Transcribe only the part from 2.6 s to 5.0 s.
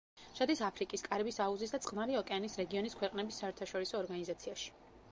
რეგიონის ქვეყნების საერთაშორისო ორგანიზაციაში.